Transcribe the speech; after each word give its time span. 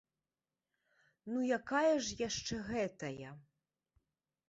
Ну 1.35 1.39
якая 1.59 1.93
ж 2.07 2.19
яшчэ 2.27 2.55
гэтая? 2.73 3.29